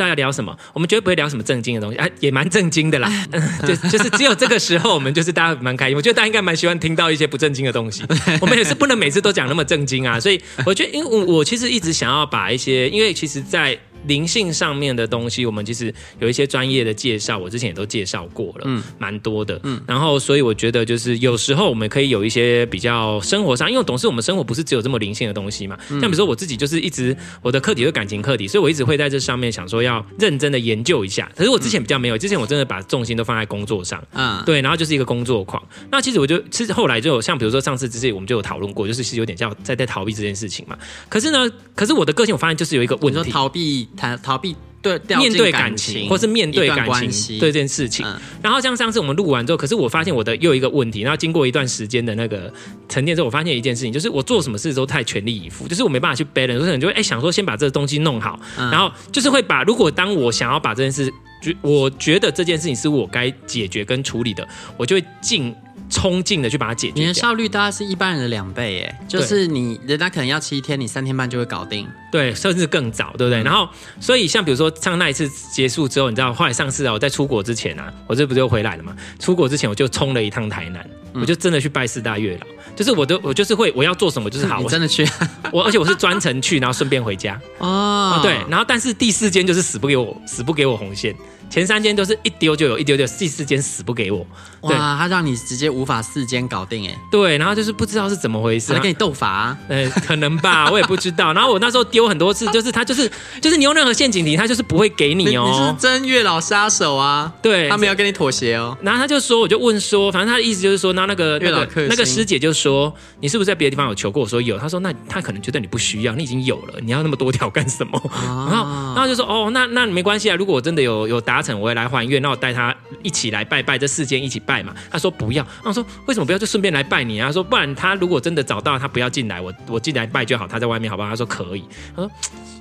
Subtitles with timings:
[0.00, 0.56] 就是要聊什么？
[0.72, 3.10] 我们绝对不会聊什么正经的东西，啊，也蛮正经的啦。
[3.66, 5.96] 就就是只有这个时候，我们就是大家蛮开心。
[5.96, 8.02] 我觉得大家应该蛮喜欢听到一些不正经的东西。
[8.40, 10.18] 我们也是不能每次都讲那么正经啊。
[10.18, 13.78] 所以我觉得，因为我我其实一直想要把一些，因为其实，在。
[14.06, 31.30] 灵性上面的东西，我们其实有一些专业的介绍，我之前也都介绍过了，嗯，蛮多的，嗯，然后所以我觉得就是有时候我们可以有一些比较生活上，因为董事我们生活不是只有这么灵性的东西嘛，像比如说我自己就是一直我的课题是感情课题，所以我一直会在这上面想说要认真的研究一下。
[31.36, 35.62] 可是我之前比较没有，之前我真的把重心都放在工作上，嗯，对，然后就是一个工作狂。
[35.90, 40.76] 那其实我就其实后来就有像比如说上次之前我们就有讨论过，就是是有点像在在逃避这件事情嘛。
[41.08, 44.56] 可是呢，可是我的个性我发现就是有一个问题，逃避谈逃避。
[44.82, 52.50] 对，面对感情，或是面对感情对这件事情，嗯、然后像上次我们录完之后，可是我发现我的又一个问题，然后经过一段时间的那个
[52.88, 65.54] 沉淀之后，我发现一件事情，就是我做什么事都太全力以赴，就是我没办法去 balance，有可能就会哎想说先把这个东西弄好，嗯、然后就是会把如果当我想要把这件事，觉我觉得这件事情是我该解决跟处理的，我就会尽。
[65.90, 73.42] 冲劲的去把它解决，你的效率大概是一般人的两倍，哎，就是你人家可能要七天，你三天半就会搞定，对，甚至更早，对不对？
[73.42, 73.68] 嗯、然后，
[74.00, 78.94] 所以像比如说像那一次结束之后，你知道，后来上次啊，我在出国之前啊，我这不就回来了嘛？
[79.18, 85.06] 出国之前我就冲了一趟台南，嗯、我就真的去拜四大月老，就是我都我就是会我要做什么就是 好，我真的去，
[85.52, 87.40] 我而且我是专程去，然后顺便回家。
[87.58, 91.14] 哦，啊，对，然后但是第四间就是死不给我死不给我红线。
[91.50, 94.24] 前三间都是一丢就有，一丢丢，第四间死不给我。
[94.60, 96.96] 哇，他让你直接无法四间搞定哎。
[97.10, 99.58] 对，然后就是不知道是怎么回事，他跟你斗法啊？
[99.68, 101.32] 呃， 可能吧， 我也不知道。
[101.32, 103.10] 然后我那时候丢很多次，就是他 就是
[103.40, 105.44] 就是你用任何陷阱题，他就是不会给你哦。
[105.50, 107.32] 你是真月老杀手啊？
[107.42, 108.76] 对，他没有跟你妥协哦。
[108.82, 114.22] 然后他就说，我就问说，反正他的意思就是说，那那个那个那个师姐就说，你是不是在别的地方有求过？
[114.22, 114.58] 我说有。
[114.58, 118.00] 他说那他可能觉得你不需要，你已经有了，你要那么多条干什么？
[118.14, 121.18] 然后然后就说哦，那那没关系啊，如果我真的有有
[121.58, 122.20] 我也来还愿。
[122.22, 124.74] 那我带他一起来拜拜，这四间一起拜嘛。
[124.90, 126.38] 他说不要，那我说为什么不要？
[126.38, 127.28] 就顺便来拜你啊。
[127.28, 130.46] 他说不然他如果真的找到他，不要进来，我我进来拜就好。
[130.46, 131.08] 他在外面好不好？
[131.08, 131.64] 他说可以。
[131.94, 132.10] 他说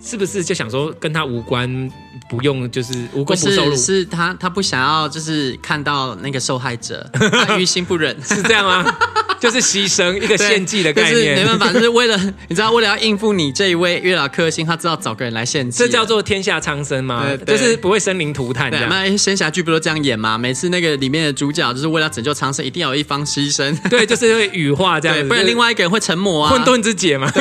[0.04, 1.92] 是不是就想说跟他无关，
[2.30, 3.76] 不用就是无功不受禄？
[3.76, 7.08] 是他他不想要就是看到那个受害者，
[7.48, 8.86] 他于心不忍，是这样吗？
[9.40, 12.18] 就是牺牲一个献祭的概念，没办法，就是为了
[12.50, 17.26] 你知道，为了要应付你这一位月老克星，他知道找个人来献祭，这叫做天下苍生吗？
[17.48, 18.90] 就是不会生灵涂炭这样。
[18.90, 20.38] 那仙侠剧不都这样演吗？
[20.38, 23.74] 每次那个里面的主角就是为了拯救苍生，一定要有一方牺牲。
[23.90, 26.52] 对，就是会羽化这样子，不然另外一个人会成魔啊。
[26.52, 27.32] 混沌之解嘛，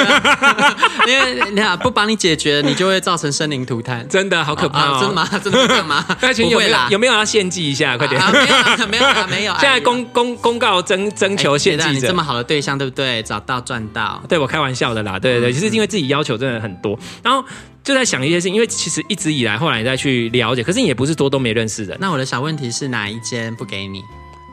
[1.09, 4.07] 因为你看不帮你解决，你就会造成生灵涂炭。
[4.09, 5.29] 真的好可怕，真的吗？
[5.43, 6.05] 真的这样吗？
[6.19, 7.97] 不会啦，有没有要献祭一下？
[7.97, 9.53] 快点，没有，没有，没有。
[9.61, 11.89] 现在公公公告征征求献祭。
[11.91, 13.23] 你这么好的对象，对不对？
[13.23, 17.45] 找到赚到，对，我开玩笑的啦，对对对，其实因为自己要求真的很多，然后
[17.85, 21.97] 就在想一些事情，因为其实一直以来，后来你再去了解，可是你也不是多都没认识的。
[22.01, 24.03] 那我的小问题是哪一间不给你？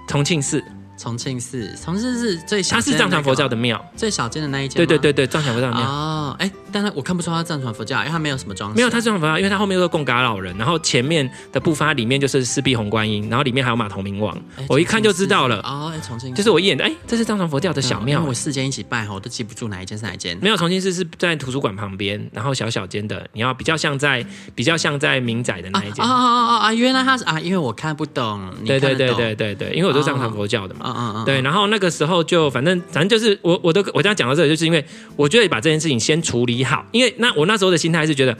[0.07, 0.63] 重庆寺。
[1.05, 4.75] 重庆寺，重庆寺最小，它是藏传佛教的庙，最小间的那一间。
[4.75, 5.87] 对对对对，藏传佛教的庙。
[5.87, 8.75] 哦，哎，但是我看不出它藏传佛教，因为它没有什么装饰。
[8.75, 14.35] 没有，它藏传佛教，因为它后面都是贡嘎老人，然后前面的部分它里面就是四臂红观音，然后里面还有马头明王，
[14.67, 15.59] 我一看就知道了。
[15.59, 18.23] 哦，哎重庆，就是我一眼，哎，这是藏传佛教的小庙。
[18.23, 20.35] 我四间一起拜，我都记不住哪一间是哪一间。
[20.41, 26.03] 没有，重庆寺是在图书馆旁边，然后小小间的，你要比较像在比较像在民宅的那一间。
[26.03, 28.51] 哦哦哦哦，原来它是啊，因为我看不懂。
[28.65, 30.85] 对对对对对对，因为我都是藏传佛教的嘛。
[30.87, 31.25] 嗯嗯。
[31.25, 31.65] 对，然后。
[31.65, 38.37] 那个时候就反正反正就是我我都我这样讲到这里，就是因为我觉得把这件事情先处理好，因为那我那时候的心态是觉得，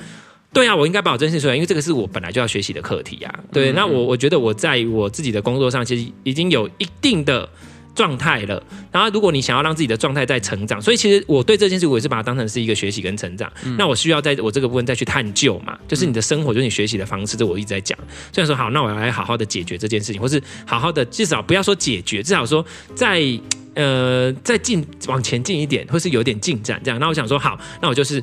[0.54, 3.40] 对啊，我应该把我真心说出来，因为这个是我本来就要学习的课题啊。
[3.52, 7.50] 对，那我我觉得我在我自己的工作上其实已经有一定的。
[7.96, 8.62] 状态了，
[8.92, 13.52] 然后如果你想要让自己的状态在成长，所以其实我对这件事我也是把它当成是一个学习跟成长。
[13.64, 17.98] 嗯、那我需要在我这个部分再去探究嘛，就是你的生活就是你学习的方式，这我一直在讲。
[18.34, 22.64] 虽然说好，那我要来好好的解决这件事情，或是好好的至少不要说解决，至少说
[22.94, 23.24] 在
[23.76, 27.00] 呃再进往前进一点，或是有点进展这样。
[27.00, 28.22] 那我想说好，那我就是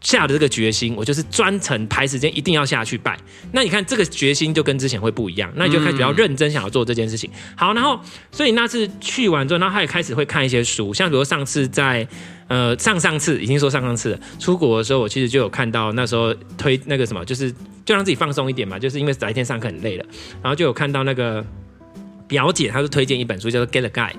[0.00, 3.18] 下的这个决心，我就是专程排时间一定要下去拜。
[3.52, 7.30] 那你看这个决心就跟之前会不一样，那你就开始比较认真想要做这件事情。
[7.56, 7.98] 好，然后
[8.30, 12.06] 所以那次去完之后，然后他也开始会看一些书，像比如上次在
[12.48, 17.50] 呃上上次已经说上上次了出国的时候，我其实就有看到那时候推那个什么，就是
[17.84, 20.04] 就让自己放松一点嘛，就是因为白天上课很累了，
[20.42, 21.44] 然后就有看到那个。
[22.28, 24.10] 表姐，她是推荐一本书叫做《Get a Guy》，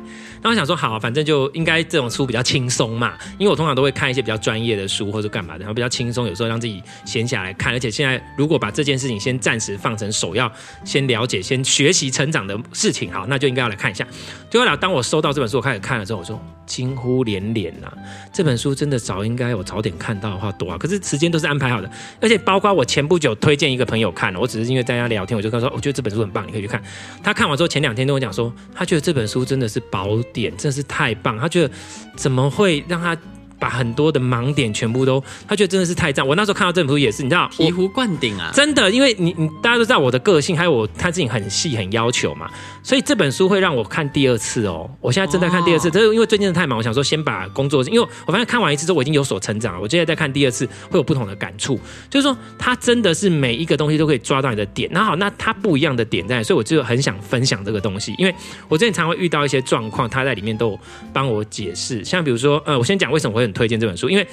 [0.42, 7.74] 那我想说，好，反正就应该这种书比较轻松嘛，因为我通常都会看一些比较专业的书或者干嘛的，然后比较轻松，有时候让自己闲下来看。
[7.74, 10.52] 而且现在如果把这件事情先暂时放成首要，
[10.86, 14.08] 先了解、先学习、成长的事情，好，那就应该要来看一下。
[14.50, 17.92] 最后来当我收到这本书，我开始看了之后，我说惊呼连连呐、
[18.34, 21.90] 这本书真的早应该我早点看到的话多啊，可是时间都是安排好的，
[22.22, 26.82] 而且包括我前不久推荐一个朋友看，我只是因为大家聊天，我就跟他说，我觉得这本书很棒，你可以去看。
[27.22, 31.38] 他看完之后，前两天跟我讲说，他觉得这本书真的是宝典，真是太棒。
[31.38, 31.74] 他觉得
[32.16, 33.18] 怎么会让他
[33.60, 36.26] 把很多的盲点全部都，他觉得真的是太赞。
[36.26, 38.52] 我那时候看到这本书也是，你知道，醍醐灌顶啊！
[38.54, 42.50] 真的，因为你你大家都知道我的个性，还有我他自己很细很要求嘛。
[42.84, 58.34] 所以这本书会让我看第二次哦，我现在正在看第二次，这是因为最近的太忙，我想说先把工作，因为我发现看完一次之后我已经有所成长了，我现在再看第二次会有不同的感触，就是说他真的是每一个东西都可以抓到你的点，那好，那他不一样的点在，所以我就很想分享这个东西，因为
[58.68, 60.80] 我之前常会遇到一些状况，他在里面都有
[61.12, 64.28] 帮我解释，像比如说，呃，我先讲为什么会很推荐这本书，因为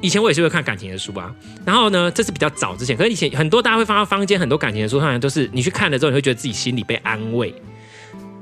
[0.00, 1.34] 以前我也是会看感情的书啊，
[1.64, 7.54] 然后呢，这是比较早之前，可是以前很多大家会放到坊间很多感情的书，好像都是你去看了之后，你会觉得自己心里被安慰。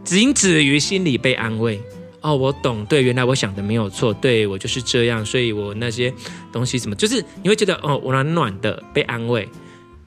[0.04, 1.80] 仅止于心里被安慰。
[2.22, 6.12] 哦，我懂，对，原来我想的没有错，对，我就是这样，所以我那些
[6.50, 9.48] 东西什么，就是你会觉得哦，我暖暖的被安慰，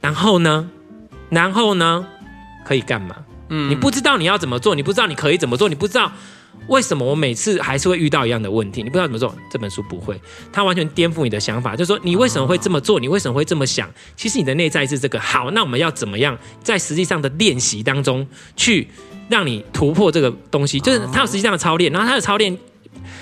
[0.02, 0.70] 然后呢，
[1.30, 2.06] 然后呢，
[2.66, 3.16] 可以干嘛？
[3.48, 6.12] 嗯，你不知道你要怎么做，你不知道你可以怎么做，你不知道
[6.68, 9.36] 为什么我每次还是会遇到一样的问题，你不知道怎么做。
[9.50, 10.20] 这本书不会，
[10.52, 13.90] 它完全颠覆你的想法，就是说你为什么会这么做，你为什么会这么想？
[14.16, 15.20] 其实你的内在是这个。
[15.20, 18.88] 好，那我们要怎么样在实际上的练习当中去？
[19.30, 22.58] 让你突破这个东西，就是他有实际上的操练，然后他的操练。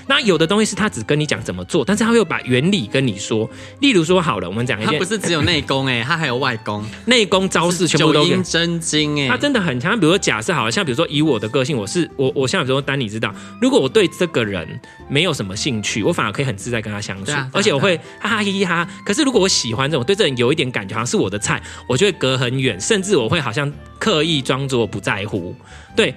[0.07, 3.49] 那有的东西是他只跟你讲怎么做，但是他会把原理跟你说。
[3.81, 8.23] 例如说，好了，我们讲一件，他不是只有内功哎， 他还有外功，内功招式全部都。
[8.23, 9.99] 九阴真经哎，他真的很强。
[9.99, 18.91] 比如说，假设好了，像比如说以我的个性，我是我我像比如说丹，你知道，如果我对这个人没有什么兴趣，我反而可以很自在跟他相处，而且我会哈哈嘻嘻哈哈。
[19.05, 25.53] 可是如果我喜欢这种，对这人有一点感觉，好像是我的菜，我就会隔很远，甚至我会好像刻意装作不在乎，
[25.95, 26.15] 对。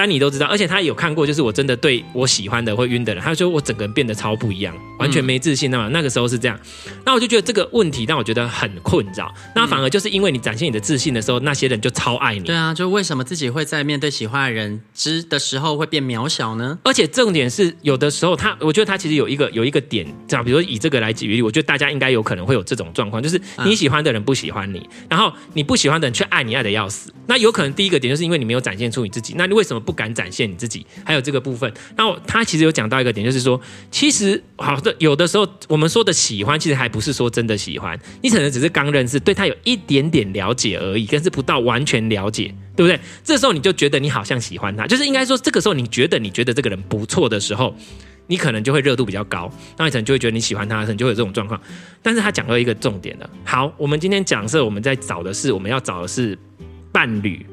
[0.00, 5.70] 但你都知道，而且他有看过，就是我真的对我喜欢的会晕的人，他就说我整个人变得超不一样，完全没自信。
[5.70, 6.58] 那么那个时候是这样，
[7.04, 9.30] 那我就觉得这个问题让我觉得很困扰。
[9.54, 12.44] 那反而就是因为你展现你的自信的时候，那些人就超爱你。
[12.44, 16.78] 对啊，就为什么自己会在面对喜欢的人之的时候会变渺小呢？
[16.82, 27.12] 而且重点是，有的时候他，我觉得他其实有一个有一个点，这样，比如说以这个来举例，我觉得大家应该有可能会有这种状况，就是你喜欢的人不喜欢你，然后你不喜欢的人却爱你爱的要死。
[27.26, 30.86] 那有可能第一个点就是因为你没有展现出你自己，那你为什么不敢展现你自己？
[31.04, 33.60] 还有这个部分，那他其实有讲到一个点，就是说，
[33.90, 43.00] 其实好的，有的时候我们说的喜欢，其实还不是说真的喜欢，你可能只是刚认识，对他有一点点了解而已，但是不到完全了解，对不对？
[43.24, 47.74] 这时候你就觉得你好像喜欢他，就是应该说，这个时候你觉得你觉得这个人不错的时候，
[48.28, 51.60] 你可能就会热度比较高，那你可能就会觉得你喜欢他，可能就会有这种状况。
[52.00, 56.38] 但是他讲到一个重点了，好，我们今天假设我们在找的是，我们要找的是
[56.92, 57.44] 伴侣，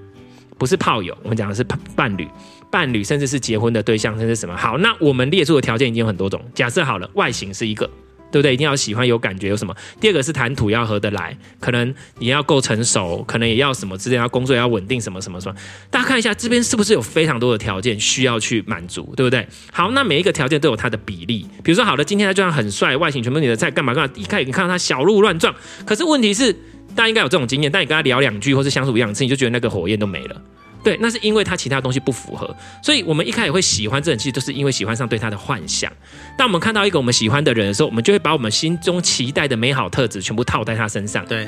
[0.57, 1.63] 不是炮友，我们讲的是
[1.95, 2.27] 伴侣。
[2.69, 4.77] 伴侣，甚至是结婚的对象，甚至什么好？
[4.79, 6.43] 那我们列出的条件已经有很多种。
[6.53, 7.89] 假设好了，外形是一个，
[8.29, 8.53] 对不对？
[8.53, 9.74] 一定要喜欢、有感觉，有什么？
[10.01, 15.55] 第二个是谈吐要合得来，可能你要够成熟，可能也要什么之类，要工作要稳定，什么什么什么。
[15.89, 19.48] 大家看一下这边是不是有非常多的条件需要去满足，对不对？
[19.72, 21.48] 好，那每一个条件都有它的比例。
[21.63, 24.13] 比如说，好的，今天他就算很帅，外形全部你的菜，干嘛干嘛？
[24.17, 25.55] 一开始你看到他小鹿乱撞，
[25.86, 26.53] 可是问题是，
[26.98, 30.42] 大家应该有这种经验，但你跟他聊两句，或是相处一两次，你就觉得那个火焰都没了。
[30.84, 35.92] 对，那是因为他其他东西不符合，所以我们一开始会喜欢这人，其实都是因为喜欢上对他的幻想。
[36.38, 41.25] 当我们看到一个我们喜欢的人的时候，我们就会把我们心中期待的美好特质全部套在他身上。
[41.25, 41.48] 对，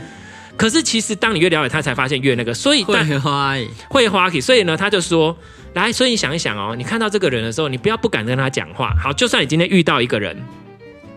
[0.57, 3.55] 可是其实当你越了解他，才发现越那个，所以会花
[3.89, 5.35] 会花所以呢，他就说，
[5.73, 8.93] 来，所以你想一想哦，你看到这个人的时候，你不要不敢跟他讲话。
[9.01, 10.35] 好，就算你今天遇到一个人。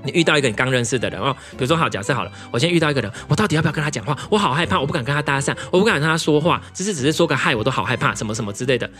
[0.04, 4.16] 你遇到一个你刚认识的人哦，比如说好，假设好了，我现在遇到一个人，我到底要不要跟他讲话？
[4.30, 8.90] 我好害怕，我不敢跟他搭讪，我不敢跟他说话，只是只是说个嗨，我都好害怕，什么什么之类的。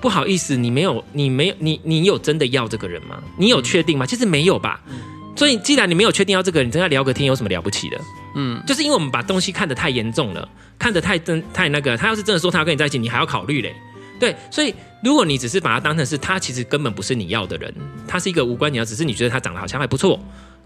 [0.00, 3.18] 不好意思，你没有，你没有，你你有真的要这个人吗？
[3.36, 4.06] 你有确定吗？
[4.06, 4.80] 其实没有吧。
[5.36, 7.98] 所以既然你没有确定要这个人，你跟他聊个天有什么了不起的？
[8.36, 10.46] 嗯，就是因为我们把东西看得太严重了，
[10.78, 11.96] 看得太真太那个。
[11.96, 13.74] 他要是真的说他要跟你在一起，你还要考虑嘞。
[14.20, 14.72] 对，所以
[15.02, 17.74] 如果你只是把他当成是他，其实根本不是你要的人，
[18.06, 20.20] 他是一个无关你要，只是你觉得他长得好像还不错，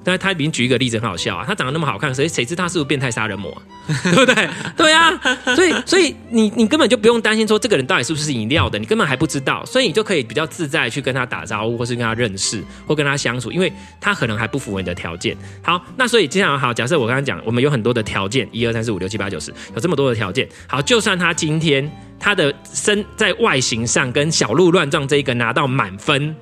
[0.05, 3.51] 但是他已经举一个例子很好笑啊，他长得那么好看，谁谁知他是不是变态杀人魔、
[4.05, 4.49] 对不对？
[4.77, 5.19] 对啊，
[5.57, 15.37] 所以所以你你根本就不用担心说这个人到底是不是饮料的，你根本还不知道，所以你就可以比较自在去跟他打招呼，或是跟他认识，或跟他相处，因为他可能还不符合你的条件。
[15.63, 20.49] 好，那所以接下来好，假设我刚刚讲，我们有很多的条件，一二三四五六七八九十，有这么多的条件。
[20.67, 26.35] 好，就算他今天他的身在外形上跟小鹿乱撞这一个拿到满分。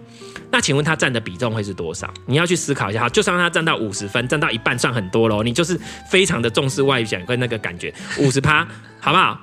[0.52, 2.12] 那请问他占的比重会是多少？
[2.26, 5.42] 你要去思考一下哈，就算他占到五十分，占到一半算很多喽。
[5.42, 5.80] 你就是
[6.11, 8.68] 非常的重视外语讲跟那个感觉，五十趴，
[9.00, 9.40] 好不好？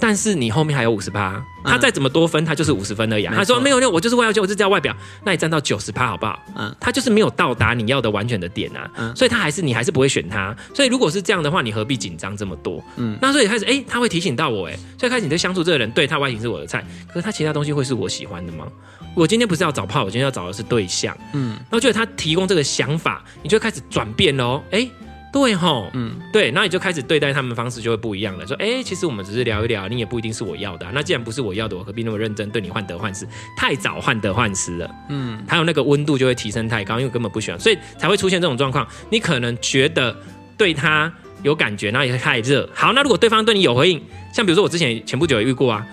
[0.00, 3.26] 但是你后面还有五十趴，他再怎么多分，他就是五十分而已。
[3.26, 4.96] 他说没有没有，我就是外表，我就是叫外表。
[5.24, 6.42] 那你站到九十趴好不好？
[6.56, 8.90] 嗯，他就是没有到达你要的完全的点啊。
[8.96, 10.56] 嗯，所以他还是你还是不会选他。
[10.74, 12.82] 所以如果是这样的话，你何必紧张这么多？
[12.96, 18.66] 嗯，那所以开始哎，他会提醒到我哎，所以开始你在相处这个人，对他外形是我的菜，可是他其他东西会是我喜欢的吗？
[19.14, 21.16] 我今天不是要找炮，我今天要找的是对象。
[21.32, 24.62] 嗯，然后觉得他提供这个想法，你就开始转变喽。
[24.70, 24.88] 哎。
[25.30, 28.46] 对吼，嗯，对，那你就开始对待他们的方式就会不一样了。
[28.46, 30.92] 说，哎，其实我们只是聊一聊，你也不一定是我要的啊。
[30.94, 33.26] 那既然不是我要的，我何必那么认真对你患得患失？
[33.56, 38.86] 太早患得患失了，嗯，还有那个温度就会提升太高，因为我根本不喜欢，所以才会出现这种状况。
[39.10, 40.16] 你可能觉得
[40.56, 42.68] 对他有感觉，然后也会太热。
[42.74, 45.86] 好，那如果对方对你有回应，像比如说我之前前不久也遇过啊，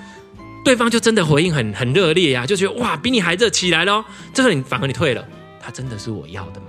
[0.64, 4.06] 对方就真的回应很很热烈啊，就觉得哇，比你还热起来咯。
[4.34, 5.28] 这时候你反而你退了，
[5.62, 6.68] 他真的是我要的吗？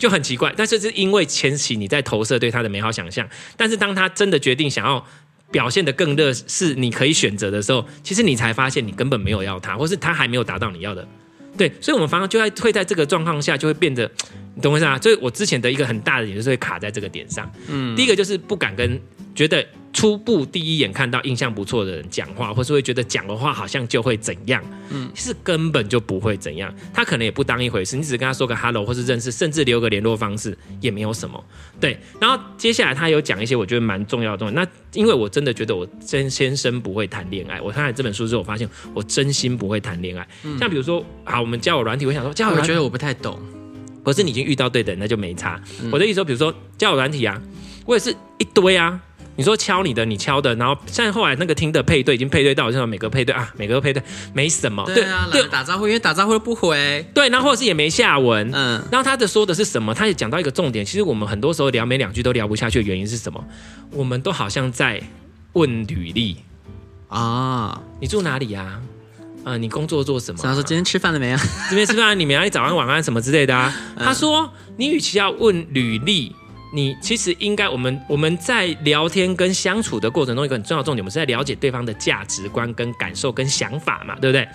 [0.00, 5.06] 就很奇怪，但是是因为前期你在投射对他的美好想象，但是当他真的决定想要
[5.52, 11.06] 表现的更热，是你可以选择的时候，其实你才发现你根本没有要他，或是他还没有达到你要的，
[11.56, 14.10] 对，所以我们反而就在会在这个状况下就会变得，
[14.54, 14.98] 你懂我意思啊？
[14.98, 18.98] 所以我之前的一个很大的点就是会卡在这个点上，嗯，第一个就是不敢跟
[19.34, 19.66] 觉得。
[19.92, 26.72] 初步第一眼看到印象不错的人讲话，或是会觉得讲的话好像就会怎样，嗯，是根本就不会怎样。
[26.94, 31.44] 他可能也不当一回事，你只是跟他说个 hello，或是认识，甚至留个联络方式也没有什么。
[31.80, 34.54] 对，然后接下来他有讲一些我觉得蛮重要的东西。
[34.54, 40.26] 那因为我真的觉得我真先生不会谈恋爱，我看了这本书之后，我发现我真心不会谈恋爱。
[40.60, 43.36] 像比如说，好，我们交友软体，我想说交友，我觉得我不太懂。
[44.04, 45.60] 可是你已经遇到对的人，那就没差。
[45.90, 47.42] 我的意思说，比如说交友软体啊，
[47.84, 49.02] 我也是一堆啊。
[49.40, 54.02] 你说敲你的，你敲的，然后现在后来那个听的配对已经配对到，像每个配对啊，每个都配对，
[54.34, 54.84] 没什么。
[54.84, 57.08] 对啊，对，打招呼，因为打招呼都不回。
[57.14, 58.50] 对，然后或者是也没下文。
[58.52, 59.94] 嗯，然后他的说的是什么？
[59.94, 63.42] 他也讲到一个重点，其实我们很多时候聊没两句都聊不下去的原因是什么？
[63.92, 65.02] 我们都好像在
[65.54, 66.36] 问履历
[67.08, 68.78] 啊，你住哪里呀？
[69.44, 70.38] 啊，你工作做什么？
[70.42, 71.40] 他说今天吃饭了没啊？
[71.70, 73.74] 今天吃饭，你们你早安晚安什么之类的啊？
[73.96, 76.36] 他说，你与其要问履历。
[76.72, 84.46] 你其实应该，我们我们在聊天跟相处的过程中，一个很重要的重点，我们是在了解对方的价值观、跟感受、跟想法嘛，对不对？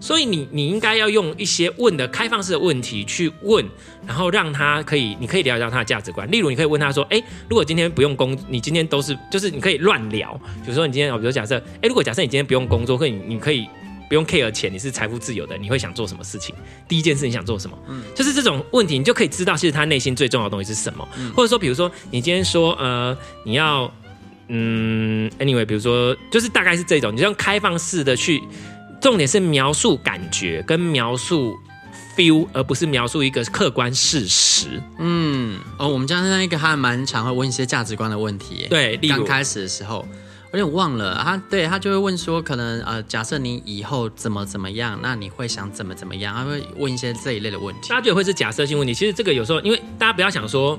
[0.00, 3.64] 所以你你应该要用一些问的开放式的问题去问，
[4.06, 6.28] 然后让他可以，你可以了解到他的价值观。
[6.30, 10.32] 例如，你可以问他说：“诶，如果今天不用工，你今天都是就是你可以乱聊，
[10.64, 13.66] 比如说你今天，比如假设，诶，如果假设你今天不用工作，可以你可以。”
[14.12, 16.54] 不用 care 钱，你是财富自由的，你会想做什么事情？
[16.86, 17.78] 第一件事你想做什么？
[17.88, 21.08] 嗯，就是这种问题，你就可以知道其实他内心最重要的东西是什么。
[21.16, 23.90] 嗯，或者说，比如说你今天说，呃，你要，
[24.48, 28.42] 嗯，anyway，比如说，就是大概是这种，你就用开放式的去，
[29.00, 31.56] 重点是描述感觉跟描述
[32.14, 34.78] feel，而不是描述一个客观事实。
[34.98, 40.06] 嗯，哦，我们家那一个还蛮常会问一些价值观的问题，对，刚开始的时候。
[40.52, 46.34] 有点忘了，他对他就会问说，可能呃，假设你以后怎么怎么样，那你会想怎么怎么样？
[46.34, 47.88] 他会问一些这一类的问题。
[47.88, 48.92] 大家觉得会是假设性问题？
[48.92, 50.78] 其实这个有时候，因为大家不要想说，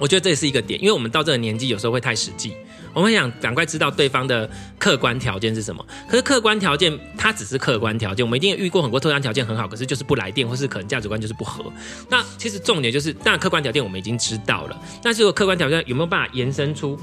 [0.00, 2.54] 我觉得这也是一个点，因为我们到这个年纪，有时候会太实际，
[2.94, 5.86] 我们想赶快知道对方的客观条件是什么。
[6.08, 11.70] 可是客观条件它只是客观条件，我们一定遇过很多客观条件很好，可是就是不来电，或是可能价值观就是不合。
[12.08, 16.98] 那其实重点就是，当然客观条件我们已经知道了，但是如果客观条件有没有办法延伸出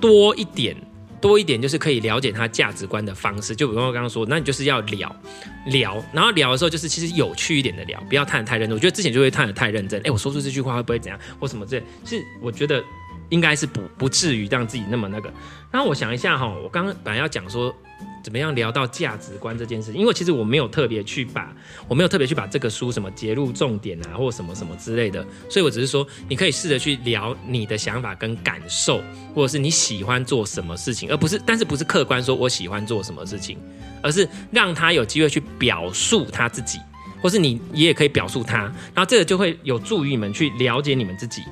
[0.00, 0.76] 多一点？
[1.20, 5.14] 多一点就是可以了解他价值观的方式，就比如我刚刚说，那你就是要聊
[5.66, 8.76] 聊，然后聊的时候就是其实有趣一点的聊，不要探得太认真。
[8.76, 12.82] 我觉得之前就会探得太认真，哎，我说出这句话会不会怎样或什么之类，是我觉得
[13.28, 15.32] 应该是不不至于让自己那么那个。
[15.70, 17.74] 然后我想一下哈，我刚刚本来要讲说。
[18.22, 19.92] 怎么样聊到价值观这件事？
[19.92, 21.54] 因为其实我没有特别去把，
[21.86, 29.02] 我没有特别去把这个书什么节录重点啊，或什么什么之类的，所以我只是说，你可以试着去聊你的想法跟感受，
[29.34, 33.56] 或者是你喜欢做什么事情，而不是，但是不是客观说我喜欢做什么事情，
[34.02, 36.78] 而是让他有机会去表述他自己，
[37.22, 41.42] 或是你也可以表述他，然后这个就会有助于你们去了解你们自己。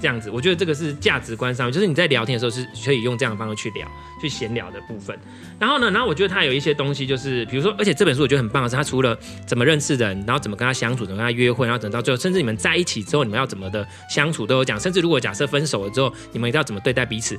[0.00, 3.88] 这样子，我觉得这个是价值观上，就是你在聊天的时候是可以用这样的方式去聊，
[4.20, 5.18] 去闲聊的部分。
[5.58, 14.78] 然后呢，然后我觉得他有一些东西，就是比如说，而且这本书我觉得很棒的是，他除了怎么认识人，然后怎么跟他相处，怎么跟他约会，然后等到最后，甚至你们在一起之后，你们要怎么的相处都有讲。
[14.78, 17.38] 甚至如果假设分手了之后，你们一定要怎么对待彼此，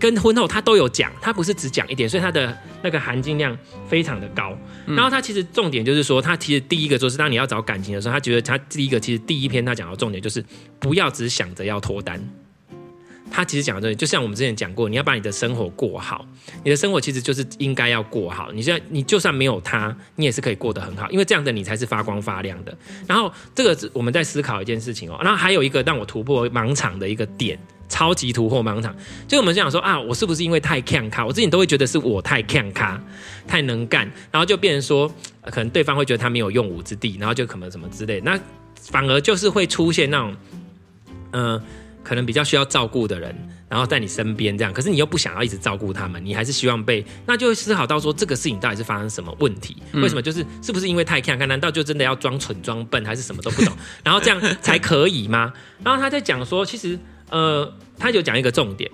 [0.00, 4.56] 跟婚后他都有讲，他不是只讲一点，所以他的那个含金量非常的高。
[4.86, 10.42] 然后他其实重点就是说，他其实第一个就是当你要找感情的时候，他觉得他第一个其实第一篇他讲的重点就是
[10.78, 12.20] 不要只想着要脱单。
[13.32, 16.26] 他其实讲的这里，就像我们之前讲过，你要把你的生活过好，
[16.64, 18.50] 你的生活其实就是应该要过好。
[18.50, 22.76] 你现在你就算没有他，你也是可以过得很好，因为这样的你才是发光发亮的。
[23.06, 27.56] 然后这个我们在思考一件事情哦，然后还有一个让我突破盲场的一个点，
[27.90, 28.96] 超级突破盲场，
[29.28, 31.26] 就我们讲说啊，我是不是因为太看咖？
[31.26, 32.98] 我自己都会觉得是我太看咖，
[33.46, 35.12] 太能干，然后就变成说，
[35.50, 38.40] 可能对方会觉得他没有用武之地，然后就可能什么之类，那
[38.80, 40.36] 反而就是会出现那种，
[41.32, 41.62] 嗯、呃。
[42.02, 43.36] 可能比较需要照顾的人，
[43.68, 49.76] 然后在你身边这样，可是你又不想要一直照顾他们，你还是希望被，那就会思考到说这个事情到底是发生什么问题？
[49.92, 51.46] 为什么就是是不是因为太看看？
[51.46, 53.76] 难道就真的要装蠢装笨，还是什么都不懂？
[54.02, 55.52] 然后这样才可以吗？
[55.84, 56.98] 然后他在讲说，其实
[57.30, 58.90] 呃，他就讲一个重点。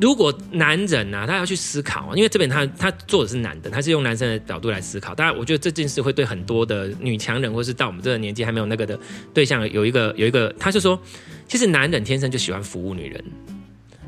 [0.00, 5.14] 如果男人啊，他要去思考，因为这边他他做的是男的，他是用男生的角度来思考。
[5.14, 8.98] 当然，我觉得这件事会对很多的女强人，或是到我们这个年纪还没有那个的
[9.34, 10.98] 对象，有一个有一个，他就说，
[11.46, 13.22] 其实男人天生就喜欢服务女人，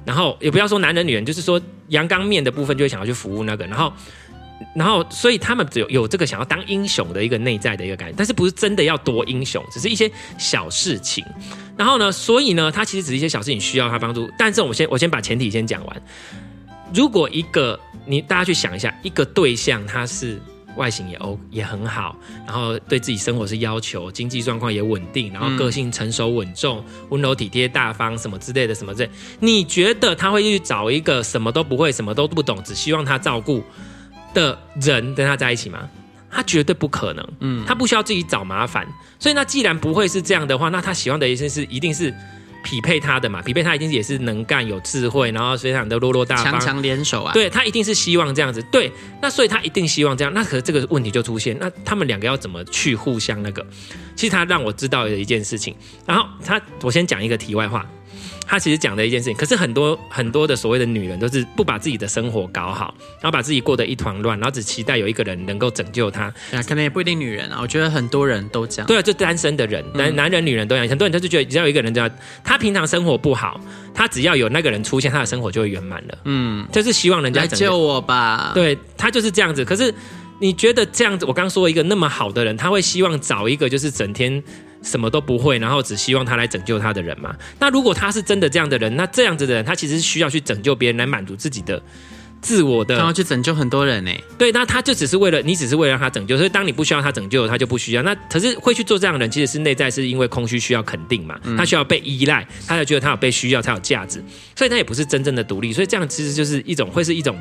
[0.06, 3.92] 然后也不要说男人女人，就是说阳刚面的部分就会想要去服务那个，然后。
[4.74, 11.24] 然后，所以他们有有这个想要当英雄的一个内在的一个感觉，但是不是真的要多英雄，只是一些小事情。
[11.76, 14.28] 然后呢，所以呢，他其实只是一些小事情需要他帮助。
[14.38, 16.02] 但是我先我先把前提先讲完。
[16.92, 20.40] 如果一个你大家去想一下，一个对象他是
[20.76, 22.16] 外形也 O 也很好，
[22.46, 33.62] 然后对自己生活是要求，经济状况也稳定，然后个性成熟稳重、温柔体贴大方什么之类的什么之类，你觉得他会去找一个什么都不会、什么都不懂，只希望他照顾
[34.34, 35.88] 的人跟他在一起吗？
[36.30, 37.26] 他绝对不可能。
[37.40, 38.84] 嗯，他不需要自己找麻烦。
[39.20, 42.12] 所以那既然不会是这样的话，那他喜欢的医生是一定是
[42.64, 43.40] 匹配他的嘛？
[43.40, 47.32] 匹配他一定也是能干、有智慧，然后非常的落落大方、强强联手啊。
[47.32, 48.60] 对，他一定是希望这样子。
[48.64, 48.90] 对，
[49.22, 50.34] 那所以他一定希望这样。
[50.34, 53.64] 那可是这个问题就出现，那他们两个要怎么去互相那个？
[54.16, 55.76] 其实他让我知道的一件事情。
[56.04, 57.86] 然后他，我先讲一个题外话。
[58.46, 66.24] 他其实讲的一件事情，可是很多很多的所谓的女人都是不把自己的生活搞好，然后把自己过得一团乱，然后只期待有一个人能够拯救她。
[66.52, 68.86] 啊，可能也不一定女人啊，我觉得很多人都这样。
[68.86, 70.88] 对啊，就单身的人，男男人、女人都一样。
[70.88, 72.10] 很多人他就觉得只要有一个人这样，
[72.42, 73.60] 他平常生活不好，
[73.94, 76.18] 他只要有那个人出现，他的生活就会圆满了。
[76.24, 78.52] 嗯，就是希望人家拯救我吧。
[78.54, 79.64] 对，他就是这样子。
[79.64, 79.92] 可是
[80.40, 84.42] 你觉得这样子，我刚说一个那么好的人，他会希望找一个就是整天。
[84.82, 87.34] 什么都不会，然后只希望他来拯救他的人吗？
[87.58, 91.82] 那如果他是真的这样的人，那这样子的人，他其实是需要去拯救别人来满足自己的
[92.42, 94.10] 自我的，然后去拯救很多人呢？
[94.36, 96.36] 对，那他就只是为了你，只是为了让他拯救。
[96.36, 98.02] 所以当你不需要他拯救，他就不需要。
[98.02, 101.40] 那可是会去做这样的人，其实是内在是因为空虚，需要肯定嘛？
[101.56, 104.22] 他需要被依赖，他才觉得他有被需要，才有价值。
[104.54, 105.72] 所以他也不是真正的独立。
[105.72, 107.34] 所以这样其实就是一种，会是一种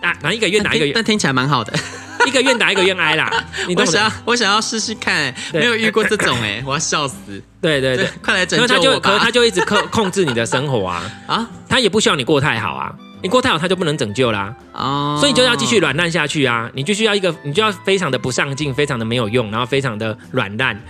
[0.00, 1.78] 啊，哪一个月哪一个月，但听起来蛮好的。
[2.26, 3.30] 一个愿打一个愿挨啦，
[3.68, 7.16] 你懂懂，我想要我想要试试看，欸，没有遇过这种哎，欸， 我要笑死。
[7.60, 9.10] 对对对，快来拯救我吧！
[9.10, 11.48] 可是他就一直控控制你的生活啊 啊！
[11.68, 16.70] 他也不需要你过太好啊，你过太好他就不能拯救啦哦，所以你就要继续软烂下去啊！
[16.74, 20.80] 你就需要一个，你就要非常的不上进，非常的没有用，然后非常的软烂，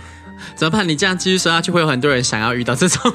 [0.55, 0.87] 怎么办？
[0.87, 3.11] 你这样继续说下去，会有很多人想要遇到这种。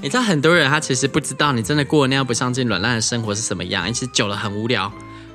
[0.00, 4.92] 你知道很多人他其实不知道，你真的过那样不上进、软烂的生活是什么样，其实久了很无聊。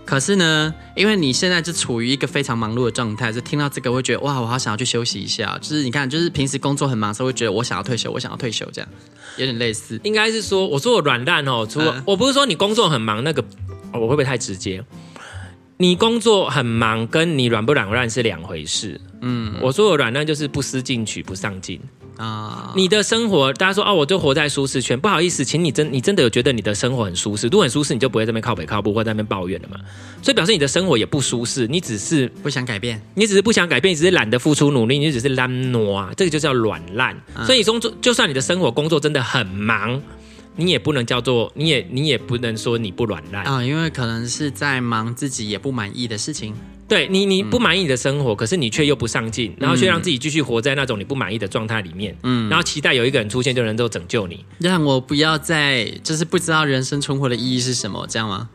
[0.09, 5.55] 可是呢，因为你现在就处于一个非常忙碌的状态，就听到这个会觉得哇，我好想要去休息一下。
[5.61, 8.89] 就是你看，就是平时工作很忙的时候，会觉得我想要退休，我想要退休，这样
[9.37, 10.01] 有点类似。
[10.03, 13.45] 应该是说，我说我软烂哦，除了、嗯、我不是说你工作很忙，那个
[13.93, 14.83] 我会不会太直接？
[15.77, 18.99] 你工作很忙，跟你软不软烂是两回事。
[19.21, 21.79] 嗯，我说我软烂就是不思进取，不上进。
[22.19, 24.99] 啊，你的生活，大家说哦，我就活在舒适圈。
[24.99, 27.47] 不好意思，请你真，你真的有觉得你的生活很舒适？
[27.47, 29.77] 如果很舒适，你就不会在那边靠北靠步，或在那边抱怨了嘛。
[30.21, 37.15] 所以表示你的生活也不舒适，你只是不想改变，你只是不想改变，你只是懒得付出努力，你只是懒惰，这个就叫软烂。
[37.36, 40.01] 嗯、所以你工作，就算你的生活工作真的很忙，
[40.58, 46.53] 你也不能叫做，你也你也不能说你不软烂啊，因为可能是在忙自己也不满意的事情。
[46.89, 58.49] 对你，你不满意你的生活，嗯、可是你却又不上进，然后却让自己继续活在那种你不满意的状态里面，嗯，然后期待有一个人出现就能够拯救你，让我不要再就是不知道人生存活的意义是什么，这样吗？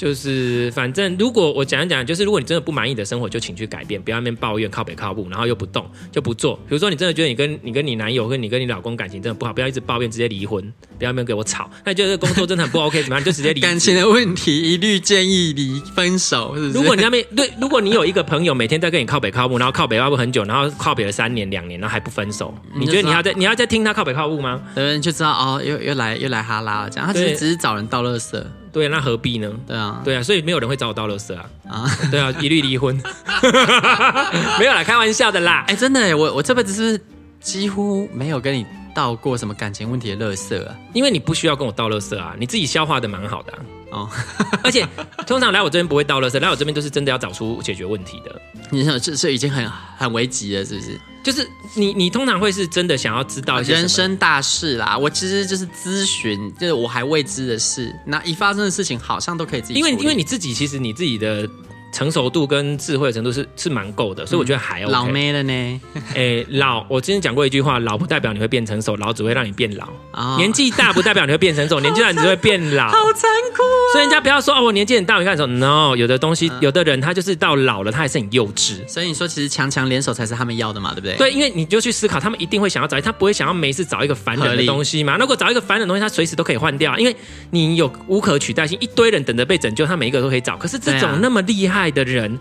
[0.00, 6.56] 就是反正如果我讲一讲，就是如果你真的不满意的生活，就请去改变，不要那边抱怨靠北靠步，然后又不动就不做。
[6.66, 10.62] 比如说你真的觉得你跟你跟你男友跟你跟你老公感情真的不好，不要一直抱怨，直接离婚，
[10.98, 11.70] 不要那边给我吵。
[11.84, 13.22] 那你觉得这工作真的很不 OK，怎么样？
[13.22, 13.60] 就直接离。
[13.60, 16.72] 感情的问题一律建议离分手是不是？
[16.72, 24.62] 如果你那边对，如果你有一个朋友每天在跟你靠北靠步，然后靠北靠步很久，然后靠北了三年两年，然后还不分手，你，你觉得你要在你要在听他靠北靠步吗？
[24.76, 28.42] 有人就知道哦，又又来又来哈拉了，这样他其实只是找人倒垃圾。
[28.72, 29.50] 对，那何必呢？
[29.66, 31.44] 对啊，对啊，所以没有人会找我倒垃圾啊！
[31.68, 32.94] 啊， 对啊，一律离婚，
[34.58, 35.64] 没有啦，开玩笑的啦。
[35.68, 37.00] 哎，真的，我我这辈子是
[37.40, 43.58] 几乎没有跟你倒过什么感情问题的垃圾啊，因为你不需要跟我倒垃圾啊，你自己消化的蛮好的啊。
[43.90, 44.08] 哦，
[44.64, 44.86] 而且
[45.26, 48.40] 通常来我这边不会倒垃圾，来我这边都是真的要找出解决问题的。
[48.70, 51.00] 你想这这已经很很危急了，是不是？
[51.22, 54.96] 就是你你通常会是真的想要知道一些人生大事啦。
[54.96, 59.74] 我其实就是咨询，就是我还未知的事，那一发生的事情好像都可以自己。
[59.74, 61.48] 因为因为你自己其实你自己的。
[61.92, 64.92] 成熟度跟智慧的程度是是蛮够的，所以我觉得还 OK。
[64.92, 65.80] 老妹了呢？
[66.14, 69.88] 哎，老，我之前讲过一句话，老不代表你会变成熟，老只会让你变老。
[70.12, 72.88] 哦、年纪大不代表你会变成熟， 年纪大你只会变老。
[72.88, 73.92] 好残酷、哦！
[73.92, 78.86] 所以人家不要说哦，我年纪很大，你看什么？No，有的东西，有的人他就是到老了，他还是很幼稚。
[78.88, 81.16] 所以你说，其实强强联手才是他们要的嘛，对不对？
[81.16, 85.16] 对，因为你就去思考，他们一定会想要找，他不会想要没事找一个烦人的东西嘛。
[85.16, 87.16] 如果找一个烦人的东西，他随时都可以换掉，因为
[87.50, 90.56] 你有无可取代性，一堆人等着被拯救，他每一个都可以找。
[90.56, 92.38] 可是这种那么厉害的人。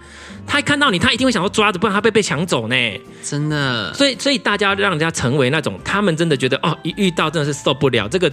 [0.47, 2.75] 他一看到你，他一定会想要抓着，不然他被被抢走呢。
[3.23, 8.31] 真的，所以所以大家让人家成为那种，他们真的觉得哦，一遇到真的是受不了这个。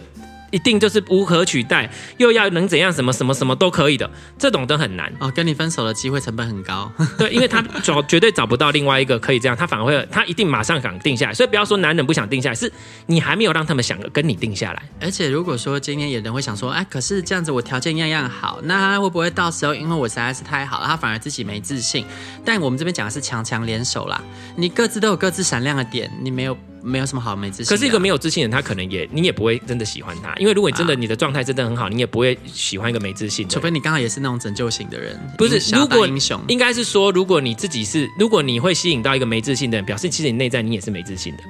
[0.50, 5.30] 一定就是无可取代，又要能怎样，什么什么什么都可以的，这种都很难哦。
[5.34, 11.34] 跟你分手的机会成本很高， 对，因为他找绝对找不到另外一个可以这样，他反而会，他一定马上想定下来。
[11.34, 12.72] 所以不要说男人不想定下来，是
[13.06, 14.82] 你还没有让他们想跟你定下来。
[15.00, 22.04] 而且如果说今天有人会想说，哎，可是这样子我条件样样好，那他会不会到时候因为我实在是太好了，他反而自己没自信？
[22.44, 24.22] 但我们这边讲的是强强联手啦，
[24.56, 26.56] 你各自都有各自闪亮的点，你没有。
[26.86, 33.52] 没有什么好没自信，可是一个没有自信的人，他可能也你也不会真的喜欢他，因为如果你真的你的状态真的很好，你也不会喜欢一个没自信的。
[33.52, 35.74] 除非你刚好也是那种拯救型的人，不是？
[35.74, 41.42] 如果英雄应该是说，如果你自己是，如果你会吸引到一个没自信的人，表示其实你内在你也是没自信的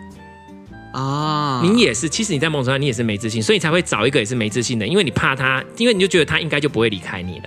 [0.98, 7.44] 啊，你也是，其实你在梦中你也是没自信，所以才会找一个也是没自信的，因为你怕他，因为你就觉得他应该就不会离开你了。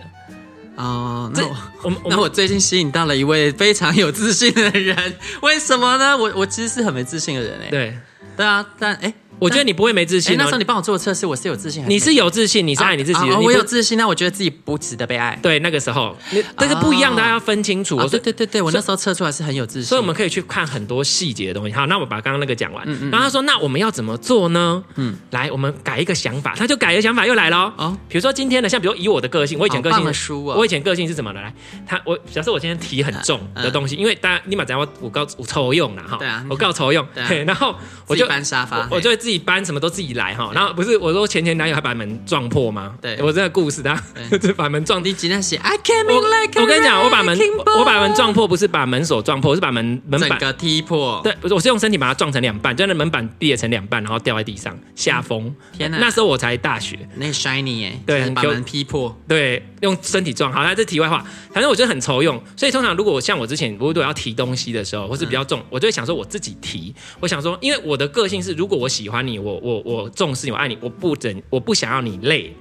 [0.79, 4.95] 哦，那我，我那我最近吸引到了一位非常有自信的人，
[5.41, 6.17] 为什么呢？
[6.17, 7.69] 我我其实是很没自信的人哎。
[7.69, 7.97] 对，
[8.37, 9.13] 对啊，但哎。
[9.39, 10.37] 我觉得你不会没自信。
[10.37, 11.83] 那时候你帮我做的测试，我是有自信。
[11.87, 13.39] 你是有自信，你是爱你自己的。
[13.39, 15.37] 我有自信，那我觉得自己不值得被爱。
[15.41, 16.15] 对，那个时候，
[16.55, 17.97] 但是不一样，大家要分清楚。
[18.07, 19.87] 对对对对，我那时候测出来是很有自信。
[19.87, 21.73] 所以我们可以去看很多细节的东西。
[21.73, 22.85] 好，那我把刚刚那个讲完。
[23.09, 26.53] 然后他说：“那我们要怎么做呢？”嗯，来，我们改一个想法。
[26.55, 27.73] 他就改一个想法又来了。
[27.77, 31.41] 哦，比如说今天的，像比如以我的个性，我以前个性，我以前个性是怎么的？
[31.41, 31.53] 来，
[31.87, 36.17] 他我假设我今天提很重的东西，因为大家立马在我我告我抽用了哈。
[36.17, 37.05] 对啊，我告抽用。
[37.15, 37.75] 对， 然后
[38.07, 40.09] 我就搬沙发，我就会自己搬，什么都自己。
[40.15, 42.95] 来哈，然后不是我说前前男友还把门撞破吗？
[42.99, 43.95] 对，我这个故事，他
[44.41, 45.05] 就把门撞。
[45.05, 47.37] 你今天写，I came in like 我跟你讲，我把门
[47.77, 51.21] 我把门撞破，不是把门锁撞破，是把门门板踢破。
[51.23, 55.53] 对，不是，我是用身体把它撞成两半，就那门板裂成两半，然后掉在地上，下风。
[55.77, 55.99] 天哪！
[55.99, 60.51] 那时候我才大学，那 shiny 哎，对，把门劈破，对，用身体撞。
[60.51, 62.41] 好，那这题外话，反正我觉得很愁用。
[62.57, 66.95] 所以通常如果我像我之前，如果要提东西的时候，或是比较重，我就会想说我自己提。
[67.19, 70.77] 我想说，因为我的个性是，如果我喜欢你，我我我重视你，我爱你。
[70.81, 72.53] 我不整，我不想要你累，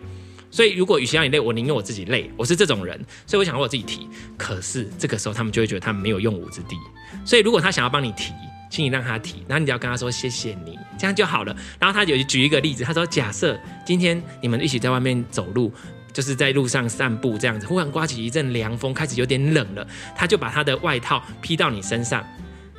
[0.50, 2.30] 所以如果与其让你累，我宁愿我自己累。
[2.36, 4.08] 我是这种人，所以我想要我自己提。
[4.36, 6.76] 可是这个时候，他们就会觉得他们没有用武之地。
[7.24, 8.32] 所以如果他想要帮你提，
[8.70, 11.56] 请你让他提，然后你只要跟他说谢谢你，这样就好了。
[11.78, 15.72] 然后他有举一个例子，他说：假设今天你们一起在外面走路，
[16.12, 22.24] 就是在路上散步这样子，忽然刮起一阵凉风，开始有点冷了，他就把他的外套披到你身上，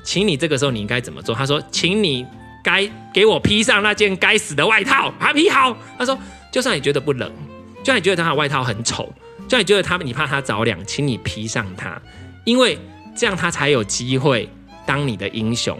[0.03, 1.33] 请你这个时候你应该怎么做？
[1.35, 2.25] 他说：请你。
[2.63, 5.75] 该给我披上那件该死的外套，把它披好。
[5.97, 6.17] 他说，
[6.51, 7.31] 就算你觉得不冷，
[7.79, 9.11] 就算你觉得他的外套很丑，
[9.43, 11.99] 就算你觉得他你怕他着凉，请你披上它，
[12.43, 12.77] 因为
[13.15, 14.49] 这样他才有机会
[14.85, 15.77] 当你的英雄。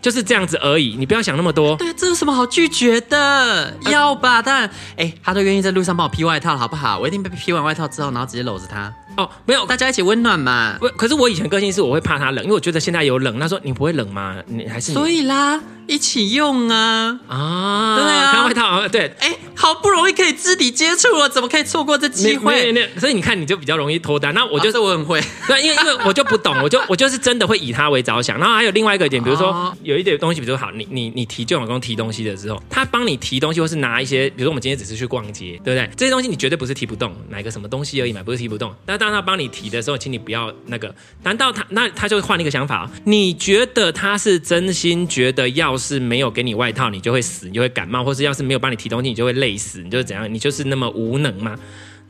[0.00, 1.76] 就是这样子而已，你不要想那么多。
[1.76, 3.72] 对，这有什么好拒绝的？
[3.88, 6.98] 要吧，当然，哎，他都愿意在路上帮我披外套，好不好？
[6.98, 8.92] 我一定被披完外套之后，然后直接搂着他。
[9.16, 10.76] 哦，没有，大家一起温暖嘛。
[10.80, 13.38] 不，可是我以前个性是我会怕他冷，因为我觉得现在有冷。
[13.38, 14.36] 他说你不会冷吗？
[14.46, 22.72] 你还是你所以啦，一起用啊啊，对啊，穿外套，对，哎，好不容易可以肢体接触了，怎么可以错过这机会？
[22.98, 24.32] 所以你看，你就比较容易脱单。
[24.34, 28.38] 那我就是我很会， 对，因为因为我就不懂，我就我就是真的会以他为着想。
[28.38, 35.90] 然后还有另外一个点，比如说有一点东西，比如说好，你你你提就老公提东西的时候，他帮你提东西，或是拿一些，比如说我们今天只是去逛街，对不对？
[35.96, 38.72] 这些东西你绝对不是提不动，买个什么东西而已嘛，不是提不动。
[38.86, 40.94] 但当他帮你提的时候，请你不要那个。
[41.24, 42.88] 难道他那他就会换一个想法？
[43.04, 50.32] 你觉得他是真心觉得，要是没有给你外套，你就会死，你就会感冒，或是要是没有帮你提东西，你就会累死，你就是怎样？
[50.32, 51.58] 你就是那么无能吗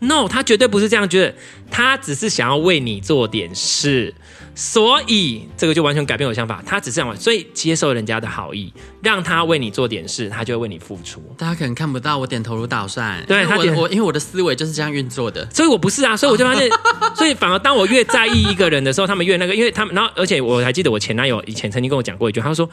[0.01, 1.35] ？No，他绝对不是这样觉得，
[1.71, 4.15] 他只是想要为你做点事。
[4.55, 11.23] 所以这个就完全改变我的想法，他只是这样，所以接受人家的好意，让他为你做点事，他就会为你付出。
[11.38, 16.69] 大家可能看不到我点头如捣蒜，对他点我，因为我的思维就是这样运作的，所以我不是啊，所以我就发现，
[17.17, 22.69] 所以反而当我越在意一个人的时候，他们越那个，因为他们，然后而且我还记得我前男友以前曾经跟我讲过一句，他说，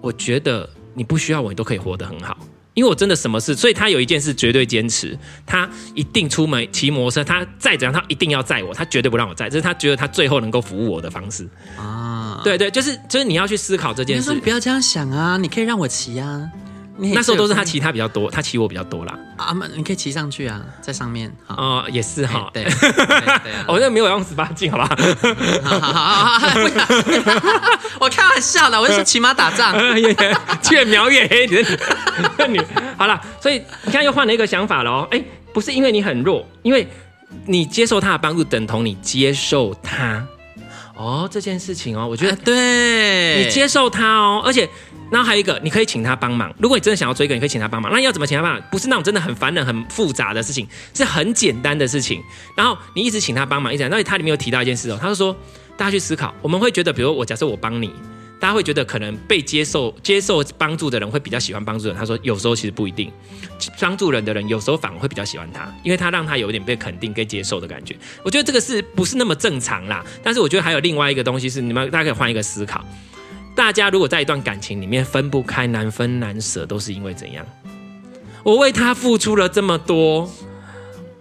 [0.00, 2.36] 我觉得你不需要我，你都可以活得很好。
[2.74, 12.40] 因为我真的什么事，所以他有一件事绝对坚持，他一定出门骑摩托车，他再怎样，他一定要载我，他绝对不让我载，这是他觉得他最后能够服务我的方式啊。
[12.44, 16.50] 对对，就是就是你要去思考这件事，你不要这样想啊，你可以让我骑啊。
[16.96, 19.18] 那时候都是他骑他比较多，他骑我比较多啦。
[19.36, 21.34] 啊，你可以骑上去啊，在上面。
[21.48, 22.48] 哦，也是哈。
[22.54, 24.88] 对，对，我这没有用十八禁，好吧？
[25.64, 26.54] 好好好好，
[27.98, 29.76] 我开玩笑的，我就是骑马打仗，
[30.70, 31.48] 越描越黑。
[32.48, 32.60] 你
[32.96, 35.08] 好了，所以你看又换了一个想法了哦。
[35.10, 35.20] 哎，
[35.52, 36.86] 不是因为你很弱，因为
[37.46, 40.24] 你接受他的帮助，等同你接受他。
[40.94, 44.68] 哦，这件事情哦，我觉得对，你接受他哦，而且。
[45.10, 46.52] 然后还有一个，你可以请他帮忙。
[46.58, 47.92] 如果你真的想要追一个，你可以请他帮忙。
[47.92, 48.62] 那要怎么请他帮忙？
[48.70, 52.22] 不是那种真的很烦人、很复杂的事情，是很简单的事情。
[52.56, 53.88] 然后你一直请他帮忙，一直。
[53.88, 55.36] 那他里面有提到一件事哦，他就说，
[55.76, 57.92] 大家去思考，我们会觉得，比如我假设我帮你，
[58.40, 61.96] 大家会觉得可能被接受、接受帮助的人会比较喜欢帮助人。
[61.96, 63.12] 他说，有时候其实不一定，
[63.80, 67.96] 帮助人的人有时候反而会比较喜欢他，因为他让他有一点被肯定、跟接受的感觉。
[68.22, 70.04] 我觉得这个是不是那么正常啦？
[70.22, 72.84] 但是我觉得还有另外一个东西是，你们大家可以换一个思考。
[73.54, 77.46] 大家如果在一段感情里面分不开、难分难舍，都是因为怎样？
[78.42, 80.28] 我为他付出了这么多，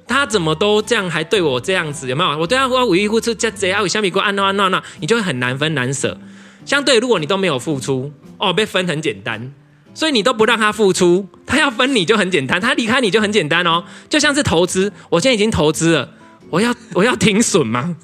[0.08, 2.10] 他怎么都这样，还对我这样子？
[2.10, 2.40] 有没有？
[2.40, 6.20] 我对他我无依无靠，这这样，我相比过安诺安诺那，你就会很难分难舍。
[6.66, 9.54] 相对，如果你都没有付出，哦，被分很简单，
[9.94, 13.84] 所以你都不让他付出，他要分你就很简单，他离开你就很简单哦。
[14.10, 16.10] 就像是投资，我现在已经投资了，
[16.50, 17.96] 我要我要停损吗？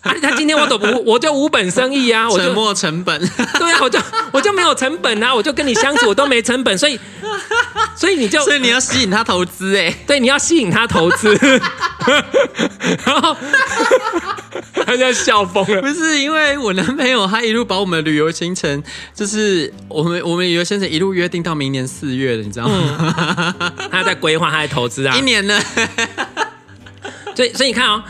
[0.02, 0.14] 啊！
[0.22, 3.20] 他今天我都不，我就无本生意啊，我就沉没成本。
[3.58, 3.98] 对啊，我就
[4.32, 6.98] 我就没有成本啊，我就跟你相处，我都没成本，所以
[7.96, 11.34] 所以你就所以你要吸引他投资哎，对，你要吸引他投资，
[13.04, 13.36] 然后
[14.86, 15.82] 他就笑疯了。
[15.82, 18.82] 不是因为我男朋友，他一路把我们旅游行程，
[19.14, 23.54] 就是我们我们旅游行程一路约定到明年四月了，你知道吗？
[23.60, 25.60] 嗯、他在规划，他在投资啊，一年呢。
[27.34, 28.02] 所以所以你看哦。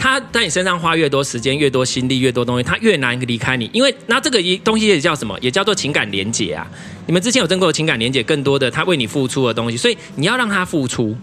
[0.00, 3.68] 他在你身上花越多时间、越多心力、越多东西，他越难离开你。
[3.70, 5.38] 因为那这个一东西也叫什么？
[5.42, 6.66] 也叫做情感连结啊。
[7.06, 11.14] 你们之前有争过情感连结，更多的他为你付出的东西，所以你要让他付出。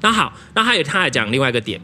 [0.00, 1.78] 那好，那还有他还讲另外一个点。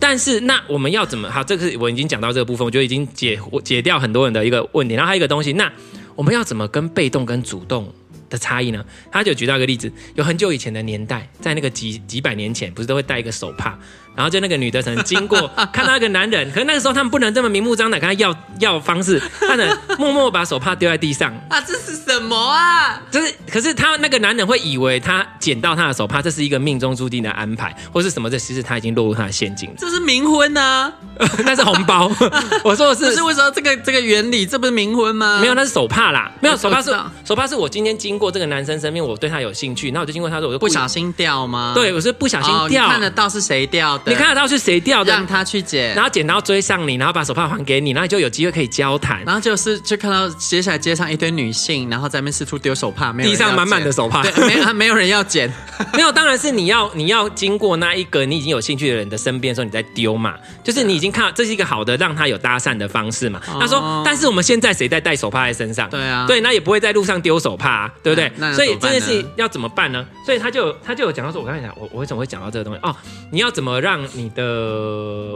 [0.00, 1.30] 但是那我们要怎么？
[1.30, 4.96] 好，这个我已经讲到这个部分，我觉得已经解解掉很多人的一个问题。
[4.96, 5.70] 然后还有一个东西，那
[6.16, 7.94] 我们要怎么跟被动跟主动
[8.28, 8.84] 的差异呢？
[9.12, 13.78] 他就举到一个例子，有很久以前的年代，在那个几几百年前，不是都会戴一个手帕？
[14.14, 21.32] 然后就那个女的可能经过， 看到一个男人，可是那个时候他们不能这么明目张胆跟他要要方式，他能默默把手帕丢在地上。
[21.48, 23.00] 啊，这是什么啊？
[23.10, 28.28] 就是，可是他那个男人会以为他捡到他的手帕，这是一个命中注定的安排，或是什么？
[28.28, 29.70] 这其实他已经落入他的陷阱。
[29.78, 30.92] 这是冥婚啊，
[31.44, 32.10] 那是红包。
[32.64, 34.46] 我说的是，不是为什么这个这个原理？
[34.46, 35.38] 这不是冥婚吗？
[35.40, 36.30] 没有，那是手帕啦。
[36.40, 36.90] 没有手帕是
[37.24, 41.72] 手帕是我今天经过这个男生身边，我对他有兴趣，那我就经过他说，我就不小心掉吗？
[41.74, 42.86] 对，我是不小心掉。
[42.86, 44.12] 哦、看得到是谁掉的？
[44.12, 44.80] 你看得到是谁？
[44.80, 49.22] 掉的，让他去捡，然后捡到追上你，然后把手帕还给你，然后你就有机会可以交谈。
[49.24, 55.48] 然后就是就看到接下来街上一堆女性，然后在那边四处丢手帕，没有地上满满的手帕，对，没没有人要捡，
[55.94, 60.34] 没有，当然是你要你要经过那一个你已经有兴趣的人的身边的时候，你再丢嘛，
[60.64, 63.40] 就是你已经看到这是一个好的让他有搭讪的方式嘛。
[63.60, 65.88] 他说，但是我们现在谁在带手帕在身上？
[65.90, 68.52] 对啊，对，那也不会在路上丢手帕，啊，对不对？
[68.54, 70.04] 所以这件事情要怎么办呢？
[70.24, 72.80] 所以他就他就有讲到说，我刚才讲，我我为什么会讲到这个东西？
[72.82, 72.94] 哦，
[73.30, 74.42] 你要怎么让让你的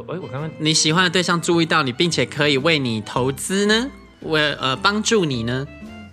[0.08, 3.90] 哎我刚刚你喜欢的对象注意到你，并且可以为你投资呢？
[4.20, 5.66] 为呃帮助你呢？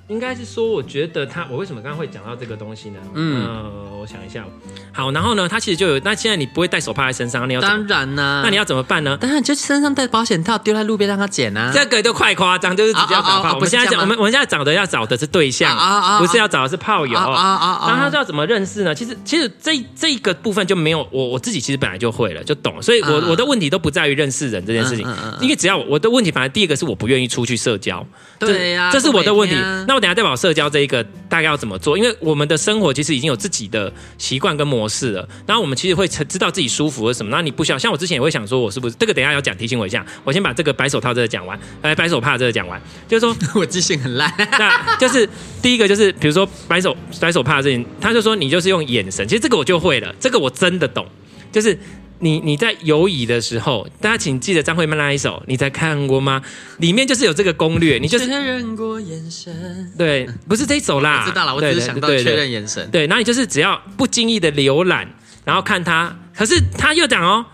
[0.10, 3.00] 应该是说，我觉得他，我为什么刚刚会讲到这个东西呢？
[3.14, 4.44] 嗯、呃，我想一下。
[4.92, 9.18] 好，然后呢，他其实就有，那现在你不会带手帕在身上，你要当然呢、啊，那你要怎么办呢？
[9.20, 11.72] 当然就身上带保险套，丢在路边让他捡啊。
[11.74, 13.56] 这个就快夸张，就是直接要找炮。
[13.56, 17.18] 我们现在讲，我们我们现在找的要找的是对象，啊啊啊、不是要找的是炮友。
[17.18, 18.94] 啊啊啊啊、然后他知道怎么认识呢？
[18.94, 22.82] 其实其实这这一个部分就没有我我自己其实本来就会了，就懂了。
[22.82, 28.06] 所以我，我、的问题都不在于认识人这件事情，嗯嗯嗯、因为只要我，我的问题，反正第一个是我不愿意出去社交。
[28.38, 29.56] 对呀，这是我的问题。
[29.88, 31.98] 那我等下再把社交这一个大概要怎么做？
[31.98, 35.26] 因为我们的生活其实已经有自己的习惯跟模式了。
[35.48, 37.32] 然后我们其实会知道自己舒服是什么。
[37.32, 39.14] 那你不需要像我之前也会想说，我是不是这个？
[39.14, 40.06] 等下要讲，提醒我一下。
[40.26, 44.30] 我先把这个白手套这个讲完，来白手帕这个讲完，就是说 我记性很烂。
[44.60, 45.26] 那就是
[45.62, 49.26] 第一个就是比如说白手白手帕这件，他就说你就是用眼神。
[49.26, 51.08] 其实这个我就会了，这个我真的懂，
[51.50, 51.80] 就是。
[52.20, 56.42] 你你在游移的时候，大家请记得张惠妹那一首，你在看过吗？
[56.78, 61.24] 里面就是有这个攻略，你就是确认过眼神，对，不是这一首啦。
[61.28, 62.90] 我知道了，我只是想到确认眼神。
[62.92, 65.08] 对，然后你就是只要不经意的浏览，
[65.44, 67.46] 然后看他，可是他又讲哦，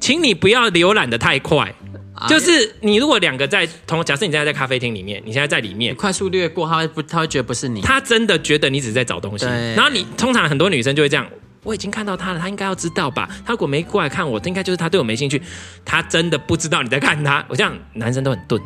[0.00, 1.74] 请你不要浏览的太快，
[2.26, 11.26] 就是你如果两个在同，假设你现在在咖啡厅里面，你现在在里面快速略过，他会不，他会觉得不是你，他真的觉得你只是在找东西，然后你通常很多女生就会这样。
[11.66, 13.28] 我已经看到他了，他应该要知道吧？
[13.44, 15.42] 他如果没过来看我，应该就是他对我没兴趣。
[15.84, 17.44] 他真的不知道你在看他。
[17.48, 18.62] 我这样，男生都很钝，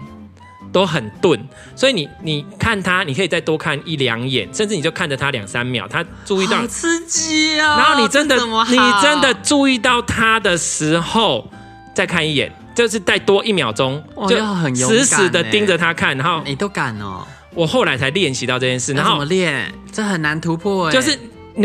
[0.70, 1.48] 都很钝。
[1.74, 6.58] 所以你你看他，你可以再多看一两眼，甚至你就看着他两三秒，他注意到。
[6.58, 7.78] 好刺激啊！
[7.78, 8.36] 然后你真的
[8.68, 11.50] 你真的注意到他的时候，
[11.94, 16.14] 再看一眼，就是再多一秒钟，就很死死的盯着他看。
[16.18, 17.26] 然后你都敢哦？
[17.54, 18.92] 我后来才练习到这件事。
[18.92, 19.72] 然后怎么练？
[19.90, 20.92] 这很难突破哎。
[20.92, 21.18] 就是。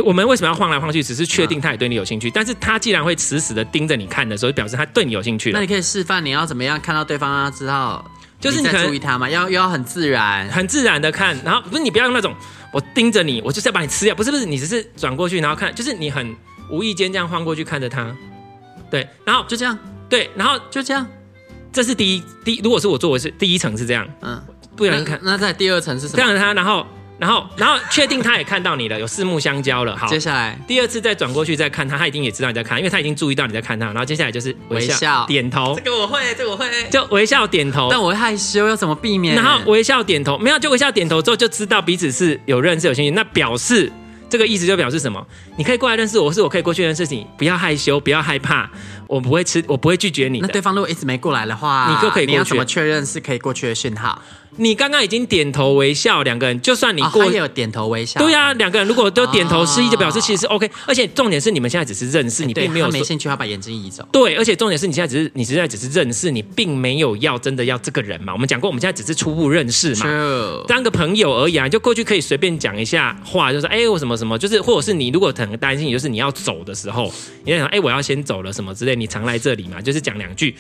[0.04, 1.04] 我们为什么要晃来晃去？
[1.04, 2.30] 只是确定他也对你有兴趣。
[2.32, 5.60] 但是他既然会死死的盯着你看的时候，表示他对你有兴趣了。
[5.60, 8.04] 那你可以示范你要怎么样看到对方，让他知道
[8.40, 9.30] 就是你在注意他嘛？
[9.30, 11.38] 要要很自然，很自然的看。
[11.44, 12.34] 然后不是你不要用那种
[12.72, 14.16] 我盯着你，我就是要把你吃掉。
[14.16, 16.36] 不是不是，你只是转过去然后看，就是你很
[16.72, 18.16] 无意间这样晃过去看着他。
[18.90, 19.78] 对，然后就这样。
[20.10, 21.06] 对，然后就这样。
[21.72, 24.42] 这是第一第一，如果是我做我是第一层是这样，嗯，
[24.76, 25.20] 不然看。
[25.22, 26.18] 那在第二层是什么？
[26.18, 26.86] 这样他，然后。
[27.18, 29.96] 然后，然后确定他也看到你了，有四目相交了。
[29.96, 33.86] 好，接下来第二次再转过去再看他，他一定也知道你在看，因为他已经注意到你在看他。
[33.88, 35.76] 然后接下来就是微笑、微笑点头。
[35.78, 37.88] 这个我会，这个我会，就微笑点头。
[37.90, 39.36] 但我会害羞，要怎么避免？
[39.36, 43.92] 然后微笑点头，没有就微笑点头之后就知道彼此是有认识、有兴趣，那表示。
[44.28, 45.26] 这个意思就表示什么？
[45.56, 47.26] 你可以过来认识我，或是我可以过去认识你。
[47.38, 48.68] 不要害羞，不要害怕，
[49.08, 50.40] 我不会吃，我不会拒绝你。
[50.40, 52.32] 那对方如果一直没过来的话，你就可以过去。
[52.32, 54.20] 你要怎么确认是可以过去的讯号？
[54.58, 58.20] 你刚刚已经点头微笑，两个人就算你过，有点头微笑。
[58.20, 60.70] 对呀、啊，两个人如果都点头示意，就表示其实是 OK。
[60.86, 64.08] 而且重点是你们现在只是认识，你并没有没兴趣，要把眼睛移走。
[64.12, 68.34] 对，而且重点是你现在只是你现在只是认识，你并没有要真的要这个人嘛。
[68.34, 77.12] 我们讲过，我们现在只是初步认识嘛.当个朋友而已啊，就过去可以随便讲一下话，就是哎，我什么什么，就是或者是你如果很担心，就是你要走的时候，
[77.44, 80.56] 你在想哎，我要先走了什么之类，你常来这里嘛，就是讲两句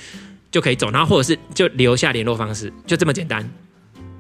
[0.52, 3.50] 就可以走，然后或者是就留下联络方式，就这么简单。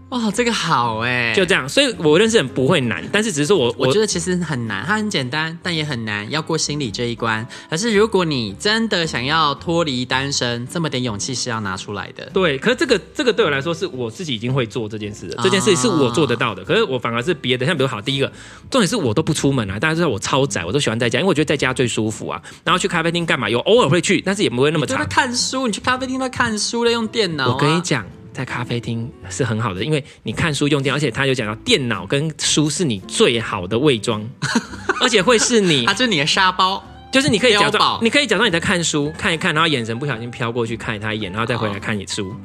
[0.09, 7.45] 哇，这个好哎，就这样，所以我认识人不会难，但是只是说我我觉得其实很难，它很简单，但也很难，要过心理这一关。
[7.69, 12.29] 可是如果你真的想要脱离单身，这么点勇气是要拿出来的。
[12.31, 16.63] 对，可是这个这个对我来说是我自己已经会做这件事了，这件事是我做得到的。
[16.63, 18.31] 可是我反而是别的，像比如好，第一个
[18.69, 22.41] 重点是我都不出门啊，大家知道我超宅，我都喜欢在家，因为我觉得在家最舒服啊。
[22.63, 23.49] 然后去咖啡厅干嘛？
[23.49, 25.03] 有偶尔会去，但是也不会那么常。
[25.09, 27.53] 看书，你去咖啡厅都看书了，用电脑啊。
[27.53, 28.05] 我跟你讲。
[28.35, 34.21] 在咖啡厅是很好的，因为你看书用电，而且他有讲到电脑跟书是你最好的伪装，
[35.01, 42.35] 而且会是你，它就是你的沙包，就是你可以假装，你可以假装你在看书，看一看，然后眼神不小心飘过去看他一眼，然后再回来看你书，哦、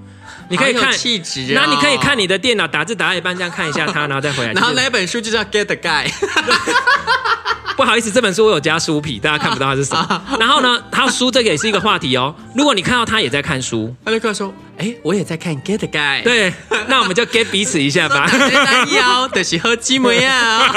[0.48, 6.08] 你可以看气质，然后你可以看你的电脑打字打到一半，这样看一下他，然后再回来， 然后那本书就叫 Get the Guy。
[7.80, 10.22] 不好意思，这本书我有加书皮， 大家看不到它是什么。
[10.38, 12.34] 然后呢，他书这个也是一个话题哦。
[12.54, 16.52] 如果你看到他也在看书，他就跟他说：“哎，我也在看 Get Guy。”对，
[16.88, 18.30] 那我们就 get 彼此一下吧。
[18.94, 20.60] 要的是喝鸡尾啊！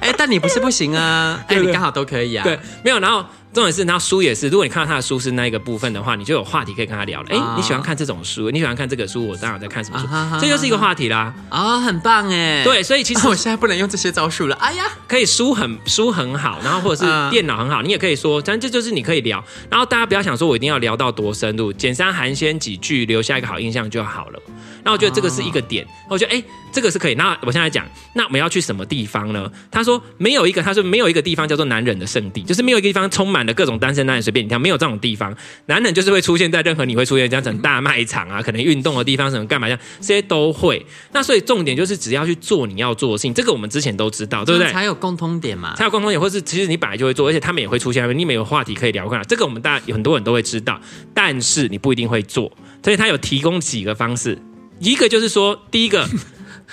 [0.00, 2.42] 哎，但你不是不行啊，哎，你刚好都可以啊。
[2.42, 3.22] 对，没有，然后。
[3.56, 4.48] 重点是，然后书也是。
[4.50, 7.28] 如果你看到他的书是那一个部分的话，你就有话题可以跟他聊了。
[7.30, 8.50] 哎、欸，你喜欢看这种书？
[8.50, 9.26] 你喜欢看这个书？
[9.26, 10.06] 我当然在看什么书？
[10.12, 11.32] 啊、这就是一个话题啦。
[11.48, 12.62] 啊、哦，很棒哎。
[12.64, 14.54] 对，所以其实、 啊、我现在不能用这些招数了。
[14.56, 19.42] 哎呀，可以书很书很好，然后或者是电脑很好，你也可以说，但这就是你可以聊。
[19.70, 24.42] 然后大家不要想说我一定要聊到多深入，简单寒暄几句，留下一个好印象就好了。
[24.84, 26.40] 那我觉得这个是一个点，我觉得哎，
[26.70, 27.14] 这个是可以。
[27.14, 29.50] 那我现在讲，那我们要去什么地方呢？
[29.70, 35.32] 他说没有一个，他说没有一个地方叫做男人的圣地，就是没有一个地方充满满了各种单身男人随便你挑，没有这种地方。
[35.66, 40.84] 男人就是会出现在任何你会出现这样子大卖场啊，可能运动的地方什么干嘛这样，这些都会。
[41.12, 44.72] 那所以重点就是只要去做你要做的事情，这个我们之前都知道，对不对？
[44.72, 49.08] 才有共通点嘛，才有共通点，或是其实你本来就会做，而且他们也会出现，你们有话题可以聊。
[49.08, 50.80] 看，这个我们大家有很多人都会知道，
[51.14, 52.50] 但是你不一定会做。
[52.82, 54.38] 所以他有提供几个方式，
[54.80, 56.08] 一个就是说，第一个。